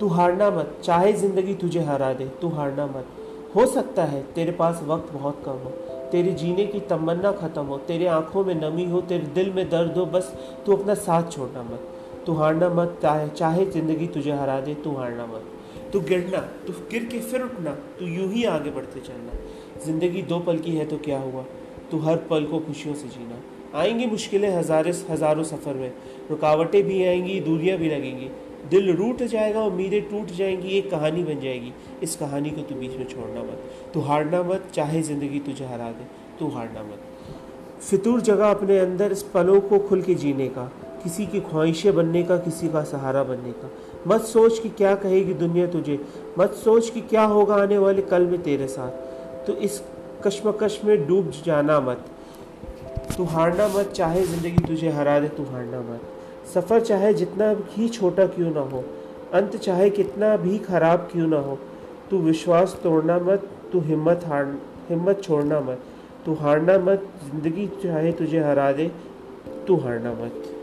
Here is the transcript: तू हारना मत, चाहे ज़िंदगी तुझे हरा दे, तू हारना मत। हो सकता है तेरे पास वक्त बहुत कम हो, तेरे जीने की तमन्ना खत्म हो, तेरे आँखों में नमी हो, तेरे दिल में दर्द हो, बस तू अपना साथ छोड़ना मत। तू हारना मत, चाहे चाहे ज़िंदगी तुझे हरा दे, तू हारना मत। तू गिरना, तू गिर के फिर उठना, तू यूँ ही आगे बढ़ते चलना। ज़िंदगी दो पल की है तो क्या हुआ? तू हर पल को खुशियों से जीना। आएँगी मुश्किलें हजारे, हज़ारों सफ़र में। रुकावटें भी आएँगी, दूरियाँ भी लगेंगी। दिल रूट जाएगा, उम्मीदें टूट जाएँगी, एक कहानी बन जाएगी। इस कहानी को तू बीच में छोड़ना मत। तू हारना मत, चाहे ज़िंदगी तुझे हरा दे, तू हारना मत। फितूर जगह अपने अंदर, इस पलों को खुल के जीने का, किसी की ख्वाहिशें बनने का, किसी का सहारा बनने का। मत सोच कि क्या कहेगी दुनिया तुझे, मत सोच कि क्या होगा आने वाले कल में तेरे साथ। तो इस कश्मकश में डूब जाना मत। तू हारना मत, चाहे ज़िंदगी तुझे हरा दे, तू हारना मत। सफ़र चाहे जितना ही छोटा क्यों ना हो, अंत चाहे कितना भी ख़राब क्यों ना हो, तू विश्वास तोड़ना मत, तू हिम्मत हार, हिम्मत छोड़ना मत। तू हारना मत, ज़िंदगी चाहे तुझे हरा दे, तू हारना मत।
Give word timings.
तू 0.00 0.06
हारना 0.06 0.50
मत, 0.50 0.80
चाहे 0.84 1.12
ज़िंदगी 1.12 1.54
तुझे 1.54 1.80
हरा 1.80 2.12
दे, 2.12 2.26
तू 2.26 2.48
हारना 2.48 2.86
मत। 2.86 3.06
हो 3.56 3.66
सकता 3.66 4.04
है 4.04 4.22
तेरे 4.34 4.52
पास 4.52 4.82
वक्त 4.82 5.12
बहुत 5.12 5.42
कम 5.44 5.52
हो, 5.52 5.70
तेरे 6.12 6.32
जीने 6.32 6.66
की 6.66 6.80
तमन्ना 6.80 7.32
खत्म 7.32 7.62
हो, 7.62 7.78
तेरे 7.78 8.06
आँखों 8.06 8.44
में 8.44 8.54
नमी 8.54 8.84
हो, 8.84 9.00
तेरे 9.00 9.24
दिल 9.24 9.52
में 9.52 9.70
दर्द 9.70 9.98
हो, 9.98 10.06
बस 10.06 10.36
तू 10.66 10.76
अपना 10.76 10.94
साथ 10.94 11.30
छोड़ना 11.30 11.62
मत। 11.62 11.80
तू 12.26 12.32
हारना 12.32 12.68
मत, 12.68 12.98
चाहे 13.02 13.28
चाहे 13.28 13.66
ज़िंदगी 13.66 14.06
तुझे 14.06 14.32
हरा 14.32 14.60
दे, 14.60 14.74
तू 14.74 14.92
हारना 14.92 15.26
मत। 15.26 15.42
तू 15.92 16.00
गिरना, 16.00 16.38
तू 16.38 16.72
गिर 16.72 17.04
के 17.04 17.20
फिर 17.20 17.42
उठना, 17.42 17.70
तू 17.70 18.06
यूँ 18.06 18.32
ही 18.32 18.44
आगे 18.44 18.70
बढ़ते 18.70 19.00
चलना। 19.00 19.32
ज़िंदगी 19.84 20.22
दो 20.22 20.38
पल 20.38 20.58
की 20.58 20.76
है 20.76 20.86
तो 20.86 20.98
क्या 20.98 21.18
हुआ? 21.18 21.44
तू 21.90 21.98
हर 21.98 22.16
पल 22.16 22.44
को 22.44 22.58
खुशियों 22.58 22.94
से 22.94 23.08
जीना। 23.08 23.42
आएँगी 23.74 24.06
मुश्किलें 24.06 24.56
हजारे, 24.56 24.90
हज़ारों 25.10 25.42
सफ़र 25.42 25.74
में। 25.74 25.92
रुकावटें 26.30 26.82
भी 26.82 27.04
आएँगी, 27.04 27.40
दूरियाँ 27.40 27.78
भी 27.78 27.88
लगेंगी। 27.88 28.30
दिल 28.70 28.96
रूट 28.96 29.22
जाएगा, 29.22 29.60
उम्मीदें 29.60 30.02
टूट 30.02 30.26
जाएँगी, 30.26 30.68
एक 30.68 30.90
कहानी 30.90 31.22
बन 31.22 31.40
जाएगी। 31.40 31.72
इस 32.02 32.16
कहानी 32.16 32.50
को 32.50 32.62
तू 32.62 32.74
बीच 32.74 32.96
में 32.96 33.04
छोड़ना 33.04 33.40
मत। 33.40 33.62
तू 33.94 34.00
हारना 34.00 34.42
मत, 34.42 34.68
चाहे 34.74 35.02
ज़िंदगी 35.02 35.38
तुझे 35.38 35.64
हरा 35.64 35.90
दे, 35.90 36.06
तू 36.38 36.48
हारना 36.48 36.82
मत। 36.82 37.00
फितूर 37.80 38.20
जगह 38.20 38.50
अपने 38.50 38.78
अंदर, 38.78 39.12
इस 39.12 39.22
पलों 39.22 39.60
को 39.60 39.78
खुल 39.78 40.02
के 40.02 40.14
जीने 40.14 40.48
का, 40.48 40.64
किसी 41.02 41.26
की 41.26 41.40
ख्वाहिशें 41.40 41.94
बनने 41.94 42.22
का, 42.22 42.36
किसी 42.36 42.68
का 42.68 42.82
सहारा 42.82 43.22
बनने 43.24 43.52
का। 43.52 43.70
मत 44.06 44.20
सोच 44.20 44.58
कि 44.58 44.68
क्या 44.68 44.94
कहेगी 44.94 45.34
दुनिया 45.34 45.66
तुझे, 45.66 45.98
मत 46.38 46.52
सोच 46.54 46.90
कि 46.90 47.00
क्या 47.00 47.24
होगा 47.24 47.54
आने 47.54 47.78
वाले 47.78 48.02
कल 48.02 48.26
में 48.26 48.42
तेरे 48.42 48.66
साथ। 48.66 49.46
तो 49.46 49.52
इस 49.52 49.82
कश्मकश 50.26 50.80
में 50.84 51.06
डूब 51.06 51.30
जाना 51.44 51.80
मत। 51.80 52.04
तू 53.16 53.24
हारना 53.24 53.66
मत, 53.68 53.90
चाहे 53.90 54.24
ज़िंदगी 54.24 54.64
तुझे 54.66 54.90
हरा 54.90 55.18
दे, 55.20 55.28
तू 55.28 55.44
हारना 55.44 55.80
मत। 55.80 56.00
सफ़र 56.54 56.80
चाहे 56.80 57.12
जितना 57.14 57.54
ही 57.70 57.88
छोटा 57.88 58.26
क्यों 58.26 58.50
ना 58.50 58.60
हो, 58.60 58.84
अंत 59.34 59.56
चाहे 59.56 59.88
कितना 59.90 60.36
भी 60.36 60.58
ख़राब 60.58 61.08
क्यों 61.12 61.28
ना 61.28 61.38
हो, 61.38 61.58
तू 62.10 62.18
विश्वास 62.20 62.78
तोड़ना 62.82 63.18
मत, 63.18 63.48
तू 63.72 63.80
हिम्मत 63.80 64.24
हार, 64.26 64.54
हिम्मत 64.88 65.22
छोड़ना 65.22 65.60
मत। 65.60 65.84
तू 66.26 66.34
हारना 66.34 66.78
मत, 66.80 67.08
ज़िंदगी 67.24 67.66
चाहे 67.82 68.12
तुझे 68.12 68.40
हरा 68.40 68.70
दे, 68.72 68.90
तू 69.66 69.76
हारना 69.76 70.12
मत। 70.14 70.53